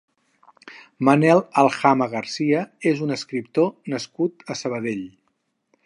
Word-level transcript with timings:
Manel 1.09 1.41
Aljama 1.63 2.07
Garcia 2.15 2.63
és 2.93 3.05
un 3.09 3.17
escriptor 3.17 3.71
nascut 3.95 4.47
a 4.55 4.59
Sabadell. 4.65 5.07